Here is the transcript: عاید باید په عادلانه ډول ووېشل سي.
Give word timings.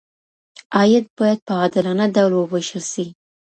عاید 0.77 1.05
باید 1.17 1.39
په 1.47 1.53
عادلانه 1.61 2.05
ډول 2.15 2.33
ووېشل 2.35 2.83
سي. 2.93 3.05